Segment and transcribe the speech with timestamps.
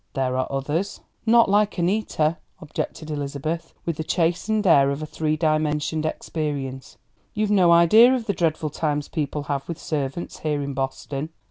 [0.13, 5.37] "There are others." "Not like Annita," objected Elizabeth, with the chastened air of a three
[5.37, 6.97] dimensioned experience.
[7.35, 11.29] "You've no idea of the dreadful times people have with servants here in Boston.